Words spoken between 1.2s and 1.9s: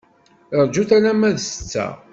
d ssetta.